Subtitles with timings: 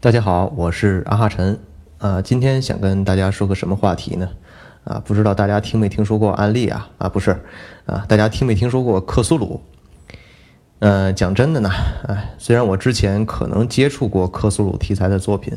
[0.00, 1.58] 大家好，我是阿哈晨，
[1.98, 4.28] 啊，今天想跟大家说个什么话题呢？
[4.84, 6.88] 啊，不知道大家听没听说过安利啊？
[6.98, 7.32] 啊，不是，
[7.84, 9.60] 啊，大家听没听说过克苏鲁？
[10.78, 11.68] 呃，讲真的呢，
[12.06, 15.52] 哎，虽然我之前可能接触过克苏鲁题材的作品，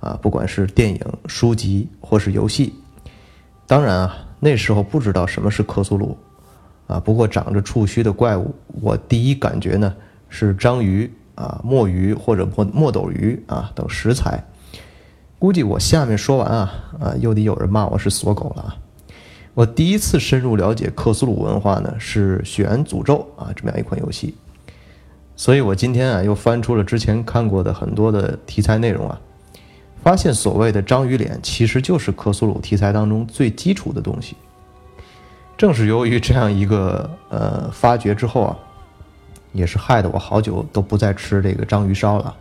[0.00, 2.74] 啊，不管是电影、书籍或是游戏，
[3.68, 6.18] 当然啊，那时候不知道什么是克苏鲁，
[6.88, 8.52] 啊，不过长着触须的怪物，
[8.82, 9.94] 我第一感觉呢
[10.28, 11.08] 是章鱼。
[11.40, 14.44] 啊，墨鱼或者墨墨斗鱼啊等食材，
[15.38, 18.76] 估计我下面说完啊啊，又得有人骂我是锁狗了啊。
[19.54, 24.34] 我第一次深入了解克苏鲁文化呢，是《血缘诅咒》啊这么样一款游戏。
[25.34, 29.18] 所以我今天啊又翻出了之前看过的很多的题材内容啊，
[30.04, 34.36] 发现所谓的章鱼脸其实就是克苏鲁题材当中最基础的东西。
[35.56, 38.58] 正是由于这样一个呃发掘之后啊。
[39.52, 42.34] 也是害得我好久都不再吃这个章鱼烧了。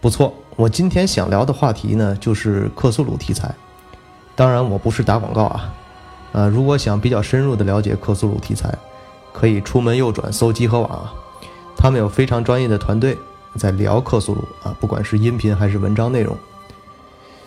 [0.00, 3.52] 不错，我今天想聊的话题呢，就是克苏鲁题材。
[4.34, 5.74] 当然，我不是打广告啊。
[6.32, 8.72] 呃，如果想比较深入的了解克苏鲁题材，
[9.32, 11.12] 可以出门右转搜集合网啊，
[11.76, 13.16] 他们有非常专业的团队
[13.56, 16.36] 在聊克苏鲁啊，不管是音频还是文章内容。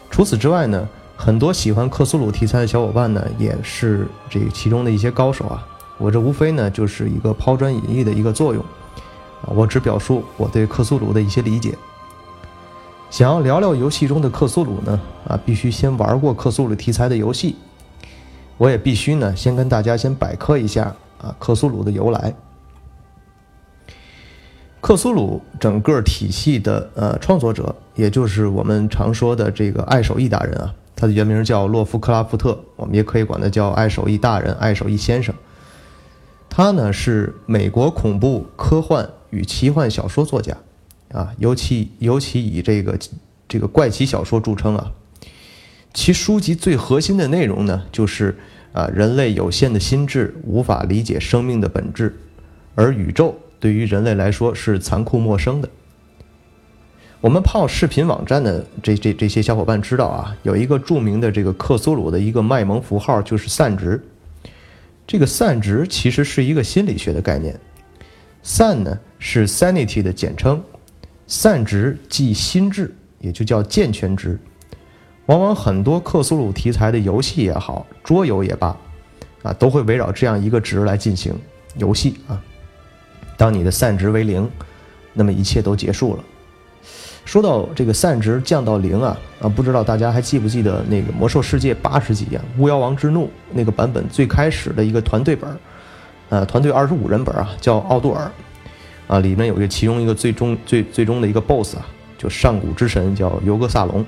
[0.10, 5.64] 除此之外呢，很多喜欢克苏鲁题材的小伙伴呢，也是这其中的一些高手啊。
[6.00, 8.64] 我这无非呢就是一个抛砖引玉的一个作用，
[9.44, 11.78] 啊，我只表述我对克苏鲁的一些理解。
[13.10, 17.56] 想要聊聊游戏中的克苏鲁呢，啊，必须先玩过克苏鲁题材的游戏。
[18.58, 22.34] 我也必须呢先跟大家先百科一下啊克苏鲁的由来。
[24.80, 35.36] 克苏鲁整个体系的呃创作者，也就是我们常说的这个爱手艺大人啊，他的原名叫洛夫克拉夫特，我们也可以管他叫爱手艺大人、爱手艺先生。
[36.60, 40.58] 他呢是美国恐怖、科幻与奇幻小说作家，
[41.10, 43.00] 啊，尤其尤其以这个
[43.48, 44.92] 这个怪奇小说著称啊。
[45.94, 48.38] 其书籍最核心的内容呢，就是
[48.74, 52.14] 啊，人类有限的心智无法理解生命的本质，
[52.76, 55.70] 而宇宙对于人类来说是残酷陌生的。
[57.22, 64.04] 我们泡视频网站的这这这些小伙伴知道啊，有一个著名的这个克苏鲁的一个卖萌符号，就是散值。
[65.10, 67.60] 这个散值其实是一个心理学的概念，
[68.44, 70.64] 散呢是 sanity 的简称，
[71.26, 74.40] 散值即心智，也就叫健全值。
[75.26, 78.78] 往往很多克苏鲁题材的游戏也好，桌游也罢，
[79.42, 81.34] 啊，都会围绕这样一个值来进行
[81.78, 82.40] 游戏啊。
[83.36, 84.48] 当你的散值为零，
[85.12, 86.24] 那么一切都结束了。
[87.30, 95.56] 说到这个散值降到零啊啊，不知道大家还记不记得那个《魔兽世界》八十级啊，《巫妖王之怒》那个版本最开始的一个团队本，
[96.30, 98.32] 呃，团队二十五人本啊，叫奥杜尔，
[99.08, 101.86] 啊，里面有一个其中一个最终最最终的一个 BOSS 啊，
[102.18, 104.04] 就上古之神叫尤格萨隆，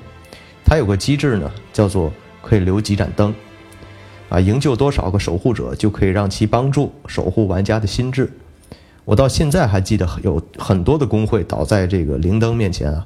[0.65, 2.11] 他有个机制呢，叫做
[2.41, 3.31] 可以留几盏灯，
[4.29, 8.27] 啊，营救多少个守护者就可以让其帮助守护玩家的心智。
[9.05, 13.05] 我到现在还记得有很多的工会倒在这个灵灯面前啊。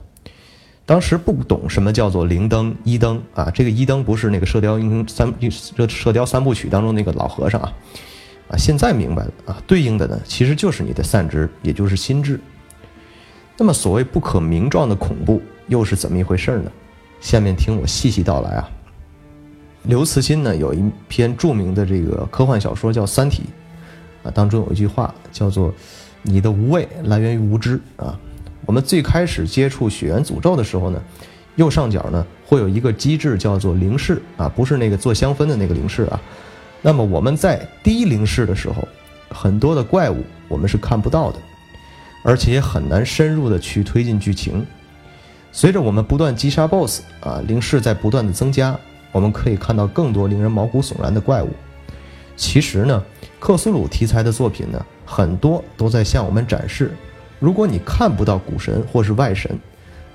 [0.86, 5.34] 当时不懂什么叫做灵灯一灯啊，这个一灯不是那个《射雕英雄三》
[5.90, 7.74] 《射雕三部曲》当中那个老和尚啊，
[8.50, 12.40] 啊，现在明白了啊，对应的呢其实就是你的散值，也就是心智。
[13.58, 16.72] 那么所谓不可名状的恐怖又是怎么一回事呢？
[17.20, 18.70] 下面听我细细道来啊。
[19.84, 23.44] 刘慈欣呢有一篇著名的这个科幻小说叫《三体》，
[24.26, 25.72] 啊，当中有一句话叫做
[26.24, 28.20] “你的无畏来源于无知”啊。
[28.66, 31.00] 我们最开始接触《血缘诅咒》的时候呢，
[31.56, 36.20] 右上角呢会有一个机制叫做灵视啊，不是那个做香氛的那个灵视啊。
[36.82, 38.88] 那么我们在低灵视的时候，
[39.30, 41.40] 很多的怪物我们是看不到的，
[42.24, 44.66] 而且也很难深入的去推进剧情。
[45.52, 48.78] 随着我们不断击杀 BOSS 啊，灵视在不断的增加，
[49.12, 51.50] 我们可以看到更多令人毛骨悚然的怪物。
[52.36, 53.04] 其实呢，
[53.40, 56.96] 克苏鲁题材的作品呢，很多都在向我们展示。
[57.40, 59.58] 如果你看不到古神或是外神，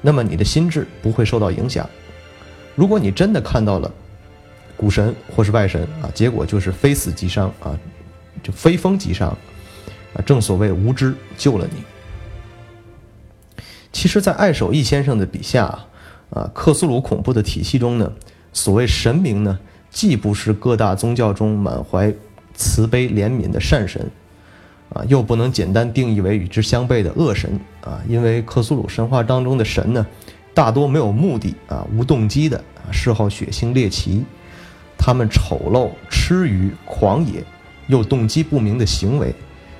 [0.00, 1.89] 那么你的心智不会受到影响。
[2.75, 3.91] 如果你真的看到了
[4.77, 7.79] 古神或是外神啊，结果就是非死即伤啊，
[8.43, 9.29] 就非疯即伤
[10.15, 10.23] 啊。
[10.25, 11.83] 正所谓无知救了你。
[13.93, 15.67] 其实，在爱手艺先生的笔下
[16.31, 18.11] 啊，克苏鲁恐怖的体系中呢，
[18.53, 19.59] 所谓神明呢，
[19.91, 22.13] 既不是各大宗教中满怀
[22.55, 24.11] 慈悲怜悯的善神。
[24.93, 27.49] 啊，又不能简单定义为与之相悖的恶神
[27.81, 30.05] 啊，因为克苏鲁神话当中的神呢，
[30.53, 34.25] 大多没有目的啊，无动机的啊，嗜好血腥猎奇，
[34.99, 37.45] 他们丑陋、痴愚、狂野，
[37.87, 39.33] 又动机不明的行为，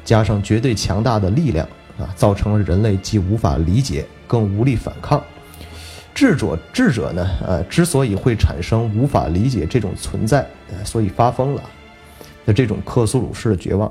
[0.05, 1.67] 加上绝对强大的力量
[1.99, 5.21] 啊，造成了人类既无法理解更无力反抗。
[6.15, 11.63] 智者智者呢，呃，之所以会产生无法理解这种存在，呃，所以发疯了
[12.45, 13.91] 的这种克苏鲁式的绝望。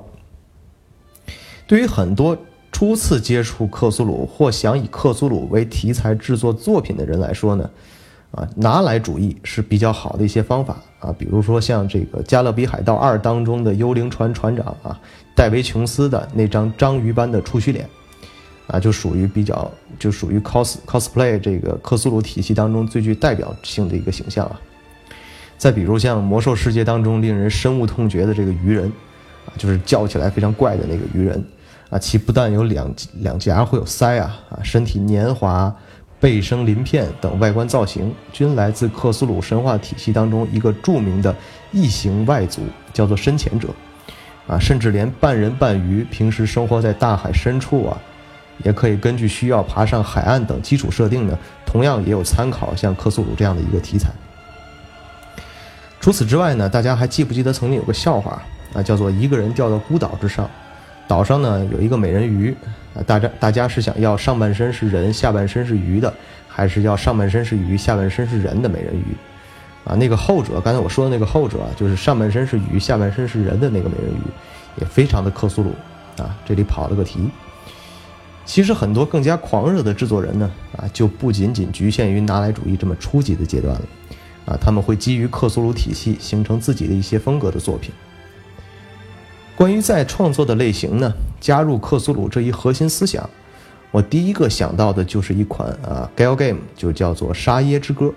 [1.66, 2.38] 对于很多
[2.72, 7.70] 初次接触克苏鲁或想以克苏鲁为题材制作作品的人来说呢，
[8.32, 15.00] 啊，拿来主义是比较好的一些方法啊，比如说像这个《加勒比海盗二》当中的幽灵船船长啊，
[15.36, 17.90] 戴维琼斯的那张章鱼般的触须脸。
[18.70, 24.62] 啊，就属于比较，就属于 cos cosplay 这个克苏鲁体系当中最具代表性的一个形象啊。
[25.58, 28.86] 再比如像魔兽世界当中令人深恶痛绝的这个鱼人，
[29.48, 31.44] 啊，就是叫起来非常怪的那个鱼人，
[31.90, 35.76] 啊，其不但有两两颊会有腮啊，啊，身体年华、
[36.20, 41.36] 背生鳞片等外观造型，均来自克苏鲁神话体系当中一个著名的
[41.72, 42.62] 异形外族，
[42.94, 43.68] 叫做深潜者，
[44.48, 47.98] 啊，甚至连半人半鱼，平时生活在大海深处啊。
[48.64, 54.10] 也可以根据需要爬上海岸等基础设定呢，同样也有参考像克苏鲁这样的一个题材。
[56.00, 58.42] 除此之外呢，大家还记不记得曾经有个笑话
[58.74, 60.50] 啊，叫做一个人掉到孤岛之上，
[61.08, 62.56] 岛上呢有一个美人鱼
[62.94, 66.14] 啊，大家大家是想要上半身是人，下半身是鱼的，
[66.48, 69.16] 还是要上半身是鱼，下半身是人的美人鱼？
[69.86, 75.74] 啊，那个后者，刚才我说的那个后者，就是上半身是鱼，下半身是人的那个美人鱼，也非常的克苏鲁
[76.22, 77.30] 啊，这里跑了个题。
[78.50, 83.82] 其实很多更加狂热的制作人呢，啊，就不仅仅局限于拿来主义这么初级的阶段了，
[84.48, 87.94] 啊，他们会基于克苏鲁体系形成自己的一些风格的作品。
[89.56, 93.30] 关于在创作的类型呢，加入克苏鲁这一核心思想，
[93.92, 98.08] 我第一个想到的就是一款啊，gal game，就叫做《沙耶之歌》。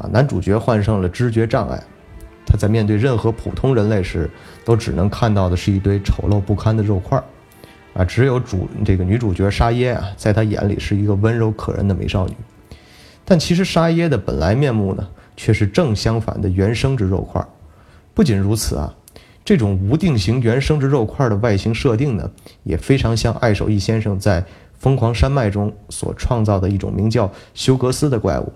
[0.00, 1.78] 啊，男主角患上了知觉障碍，
[2.46, 4.30] 他在面对任何普通人类时，
[4.64, 7.24] 都只能看到的是一堆丑陋不堪的肉块儿。
[7.98, 12.34] 啊，只有主这个女主角沙耶啊，在他眼里是一个温柔可人的美少女，
[13.24, 17.44] 但其实沙耶的本来面目呢，却是正相反的原生殖肉块。
[18.14, 18.94] 不仅如此啊，
[19.44, 22.30] 这种无定型原生殖肉块的外形设定呢，
[22.62, 24.42] 也非常像爱手艺先生在
[24.78, 28.52] 《疯狂山脉》中所创造的一种名叫休格斯的怪物，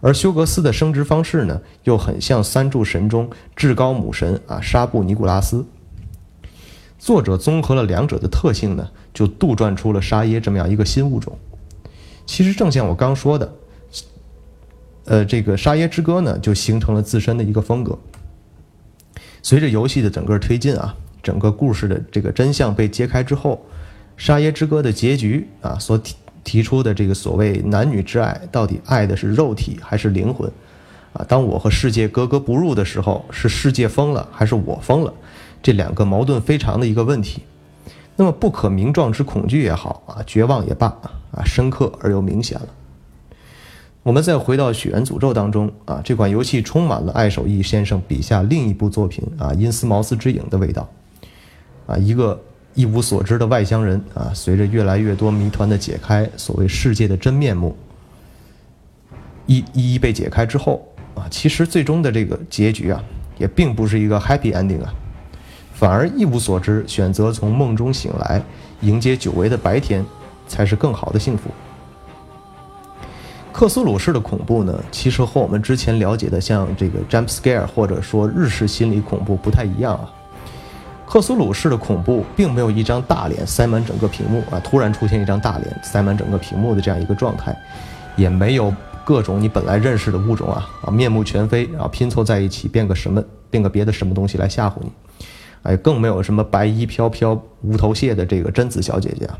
[0.00, 5.66] 而休格斯的生殖方式呢，又很像三柱神中至高母神啊沙布尼古拉斯。
[7.00, 11.36] 作者综合了两者的特性呢，就杜撰出了沙耶这么样一个新物种。
[12.26, 13.52] 其实正像我刚说的，
[15.06, 17.98] 呃，这个《沙耶之歌》呢，就形成了自身的一个风格。
[19.42, 23.64] 随着游戏的整个推进啊，整个故事的这个真相被揭开之后，
[24.18, 26.14] 《沙耶之歌》的结局啊，所提
[26.44, 30.52] 提出的这个所谓男女之爱，到底爱的是肉体还是灵魂？
[31.14, 35.12] 啊，当我和世界格格不入的时候，是世界疯了还是我疯了？
[35.62, 37.42] 这两个矛盾非常的一个问题，
[38.16, 40.86] 那么不可名状之恐惧也好啊，绝望也罢
[41.32, 42.68] 啊，深刻而又明显了。
[44.02, 50.88] 我们再回到《血缘诅咒》当中啊，这款游戏充满了艾守义先生笔下另一部作品啊《因斯茅斯之影》的味道
[51.86, 52.40] 啊，一个
[52.72, 57.76] 一无所知的外乡人啊，随着越来越多谜团的解开，所谓世界的真面目
[59.44, 60.82] 一一一被解开之后
[61.14, 63.04] 啊，其实最终的这个结局啊，
[63.36, 64.94] 也并不是一个 happy ending 啊。
[65.80, 68.42] 反而一无所知，选择从梦中醒来，
[68.82, 70.04] 迎接久违的白天，
[70.46, 71.48] 才是更好的幸福。
[73.50, 80.04] 克苏鲁式的恐怖呢，其实和我们之前了解的像这个 jump scare 或者说日式心理恐怖不太一样啊。
[81.06, 87.56] 克苏鲁式的恐怖并没有一张大脸塞满整个屏幕啊，突然出现一张大脸塞满整个屏幕的这样一个状态，
[88.16, 88.70] 也没有
[89.02, 94.92] 各种你本来认识的物种啊啊面目全非啊拼凑在一起变个什么变个别的什么东西来吓唬你。
[95.62, 99.38] 哎，更没有什么白衣飘飘、无头屑的这个贞子小姐姐啊。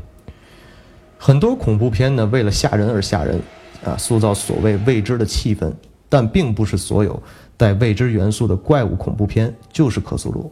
[1.17, 3.39] 很多恐怖片呢，为了吓人而吓人，
[3.85, 5.71] 啊，塑造所谓未知的气氛，
[6.09, 7.21] 但并不是所有
[7.57, 10.51] 带未知元素的怪物恐怖片就是克苏鲁。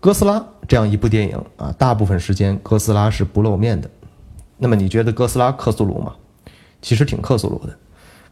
[0.00, 3.88] 哥斯拉这样一部电影啊，大部分时间哥斯拉是不露面的。
[4.58, 6.14] 那么你觉得哥斯拉克苏鲁吗？
[6.80, 7.76] 其实挺克苏鲁的。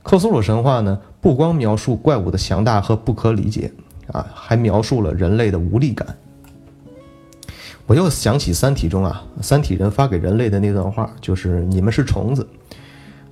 [0.02, 3.70] 克苏鲁神话呢，不光描述怪物的强大和不可理解。
[4.12, 6.06] 啊，还描述了人类的无力感。
[7.86, 12.46] 我又想起《三体》中啊，三体人发给人类的那段话，就是“你们是虫子”。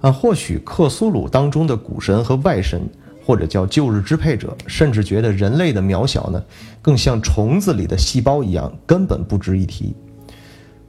[0.00, 2.80] 啊，或许克苏鲁当中的古神和外神，
[3.24, 6.42] 或者叫旧日支配者，甚至觉得人类的渺小呢，
[6.80, 9.94] 更像虫子里的细胞一样，根本不值一提。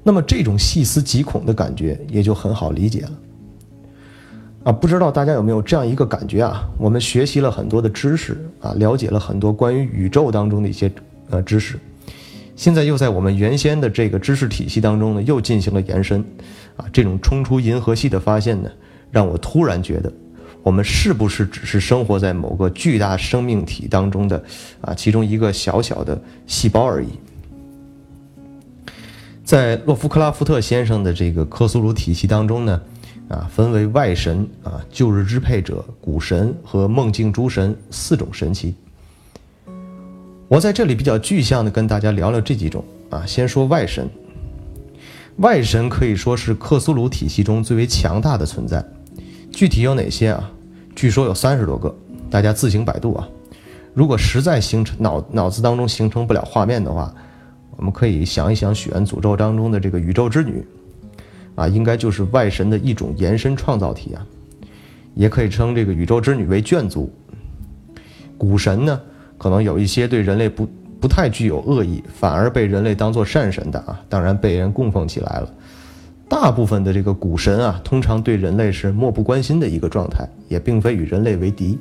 [0.04, 3.12] 那么这种细思极恐的感觉，也就很好理解了。
[4.64, 6.70] 啊，不知道大家有没有这样一个感觉啊？
[6.78, 10.92] 我们学习了很多的知识啊，了解了很多关于宇宙当中的一些
[11.30, 11.80] 呃知识，
[12.58, 16.20] 现在又在我们原先的这个知识体系当中呢，又进行了延伸，
[16.76, 18.70] 啊，这种冲出银河系的发现呢，
[19.12, 20.12] 让我突然觉得，
[20.62, 24.44] 我们是不是只是生活在某个巨大生命体当中的，
[24.82, 27.08] 啊，其中一个小小的细胞而已？
[29.46, 32.80] 在洛夫克拉夫特先生的这个克苏鲁体系当中呢，
[33.30, 38.76] 啊，分为外神啊、旧日支配者、古神和梦境诸神四种神奇。
[40.48, 44.10] 我在这里比较具象的跟大家聊聊这几种啊，先说外神。
[45.38, 48.84] 外神可以说是克苏鲁体系中最为强大的存在，
[49.52, 50.52] 具体有哪些啊？
[50.96, 51.96] 据说有三十多个，
[52.32, 53.30] 大家自行百度啊。
[53.94, 57.14] 如果实在形成脑脑子当中形成不了画面的话，
[57.78, 60.66] 我们可以想一想《许愿诅咒》当中的这个宇宙之女，
[61.60, 64.26] 啊，应该就是外神的一种延伸创造体啊，
[65.14, 67.12] 也可以称这个宇宙之女为眷族。
[68.38, 69.02] 古神呢？
[69.38, 70.68] 可能有一些对人类不
[71.00, 75.54] 不太具有恶意，反而被人类当作善神的啊，当然被人供奉起来了。
[76.28, 81.80] 大部分的这个古神啊，通常对人类是漠不关心的一个状态，也并非与人类为敌。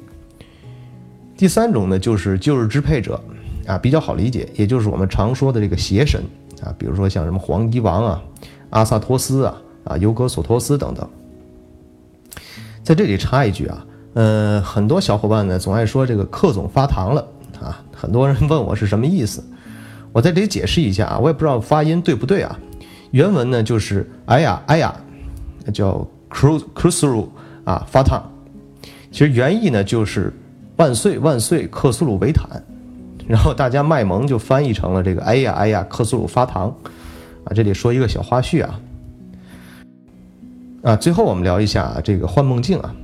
[1.36, 3.20] 第三种呢，就是旧日支配者，
[3.66, 6.22] 啊，比较好理解，也就是我们常说的这个邪神
[6.62, 8.22] 啊，比如说像什么黄衣王啊、
[8.70, 11.08] 阿萨托斯啊、啊尤格索托斯等等。
[12.82, 17.26] 在这里插一句啊，呃，很多小伙伴呢总爱说这个克总发糖了。
[17.60, 19.42] 啊，很多人问我是什么意思，
[20.12, 22.56] 我在这里解释一下啊，我也不知道发音对不对啊。
[23.10, 24.94] 原文呢就是哎呀哎呀，
[25.74, 27.26] 叫 cru crusru
[27.64, 28.22] 啊发烫，
[29.10, 30.32] 其实原意呢就是
[30.76, 32.62] 万岁万岁克苏鲁维坦，
[33.26, 36.72] 然后大家卖萌就翻译成了这个哎呀哎呀克苏鲁发糖
[37.42, 37.50] 啊。
[37.52, 38.78] 这里说一个小花絮啊，
[40.82, 42.94] 啊，最后我们聊一下这个幻梦境啊。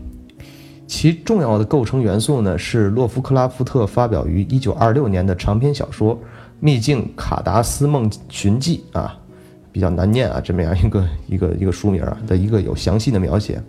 [0.86, 6.14] 其重要的构成元素呢，是洛夫克拉夫特发表于一九二六年的长篇小说
[6.60, 9.18] 《秘境卡达斯梦寻记》啊，
[9.72, 13.60] 比较难念啊，这么样一个一个一个书名啊的一个有详细的描写。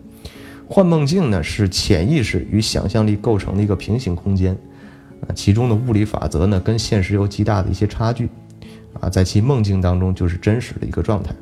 [0.68, 4.56] 幻梦境呢，是潜意识与想象力构成的一个平行空间
[5.22, 8.30] 啊，其中的物理法则呢，跟现实有极大的一些差距
[9.00, 11.34] 啊，在其梦境当中就是真实的一个状态。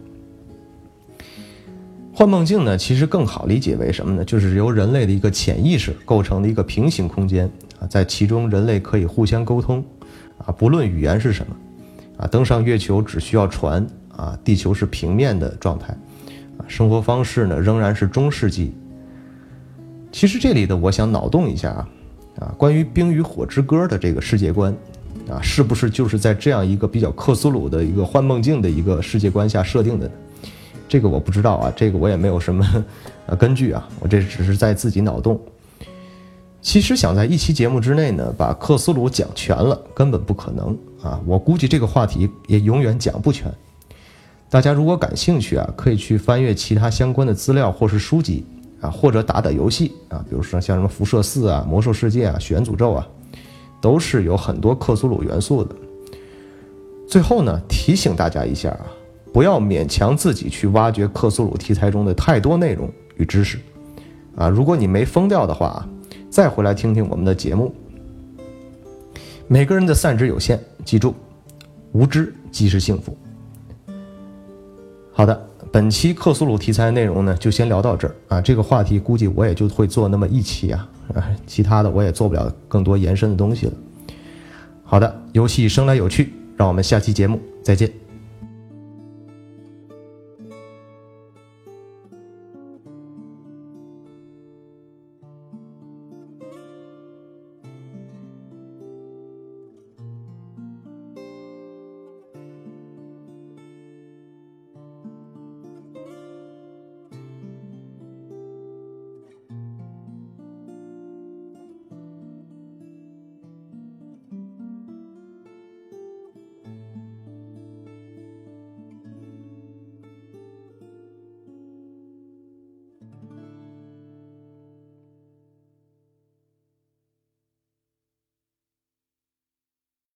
[2.16, 4.24] 幻梦境呢，其实更好理解为什么呢？
[4.24, 9.84] 就是由人类的一个潜意识构成的一个平行空间啊，在其中人类可以互相沟通，
[10.38, 11.56] 啊，不论语言是什么，
[12.18, 13.84] 啊，登上月球只需要船
[14.16, 15.88] 啊，地球是平面的状态，
[16.60, 18.72] 啊，生活方式呢仍然是中世纪。
[20.12, 21.90] 其实这里的我想脑洞一下啊，
[22.42, 24.72] 啊，关于《冰与火之歌》的这个世界观，
[25.28, 30.12] 啊，是不是就是在这样一个比较克苏鲁的一个幻梦境的一个世界观下设定的呢？
[30.94, 32.64] 这个我不知道啊，这个我也没有什么
[33.26, 35.42] 呃根据啊，我这只是在自己脑洞。
[36.62, 41.20] 其实想在一期节目之内呢，把克苏鲁讲全了，根本不可能啊。
[41.26, 43.52] 我估计这个话题也永远讲不全。
[44.52, 48.46] 大家如果感兴趣啊，可以去翻阅其他相关的资料或是书籍
[48.80, 53.08] 啊，或者打打游戏啊，比如说像什么辐射四啊、魔兽世界啊、血诅咒啊，
[53.82, 55.76] 都是有很多克苏鲁元素的。
[57.10, 58.86] 最后呢，提醒大家一下啊。
[59.34, 62.88] 不要勉强自己去挖掘克苏鲁题材中的太多内容
[63.18, 63.58] 与知识，
[64.36, 65.86] 啊，如果你没疯掉的话，
[66.30, 67.74] 再回来听听我们的节目。
[69.48, 71.16] 每个人的散值有限，记住，
[71.94, 73.18] 无知即是幸福。
[75.12, 78.40] 好的，本期克苏鲁题材内容呢，就先聊到这儿啊。
[78.40, 83.74] 这个话题估计我也就会做那么一期啊，啊，其他的我也做不了更多延伸的东西了。
[84.84, 88.03] 好的，游戏生来有趣，让我们下期节目再见。